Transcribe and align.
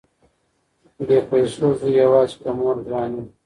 بې 1.05 1.17
پيسو 1.29 1.67
زوی 1.79 1.93
يواځې 2.03 2.35
په 2.41 2.49
مور 2.57 2.75
ګران 2.87 3.11
وي 3.15 3.25